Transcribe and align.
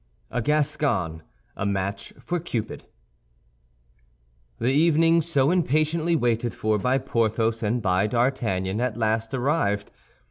A 0.31 0.41
GASCON 0.41 1.21
A 1.55 1.63
MATCH 1.63 2.13
FOR 2.19 2.39
CUPID 2.39 2.85
The 4.57 4.71
evening 4.73 5.21
so 5.21 5.51
impatiently 5.51 6.15
waited 6.15 6.55
for 6.55 6.79
by 6.79 6.97
Porthos 6.97 7.61
and 7.61 7.83
by 7.83 8.07
D'Artagnan 8.07 8.81
at 8.81 8.97
last 8.97 9.31
arrived. 9.35 9.91